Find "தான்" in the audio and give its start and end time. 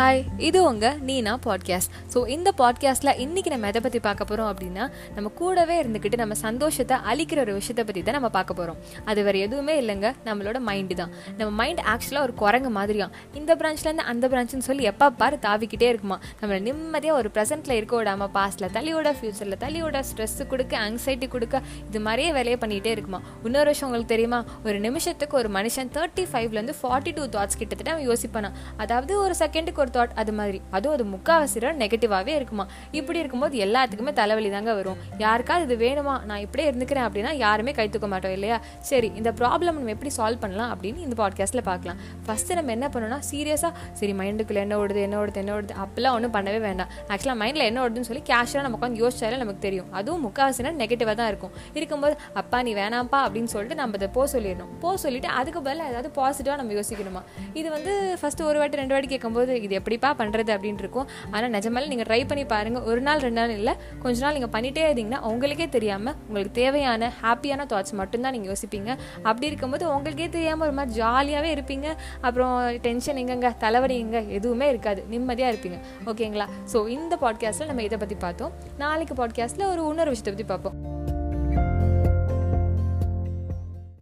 8.02-8.14, 10.94-11.10, 51.14-51.28